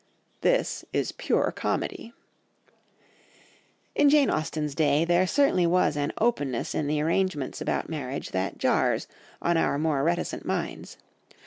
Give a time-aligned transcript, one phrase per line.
[0.51, 2.11] '"This is pure comedy!
[3.93, 8.57] In Jane Austen's day there certainly was an openness in the arrangements about marriage that
[8.57, 9.07] jars
[9.43, 10.97] on our more reticent minds.